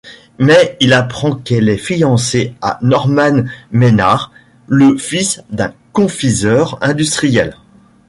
Mais 0.39 0.77
il 0.79 0.93
apprend 0.93 1.35
qu'elle 1.35 1.69
est 1.69 1.77
fiancée 1.77 2.55
à 2.59 2.79
Norman 2.81 3.43
Maynard, 3.71 4.31
le 4.65 4.97
fils 4.97 5.43
d'un 5.51 5.75
confiseur 5.93 6.79
industriel. 6.81 7.55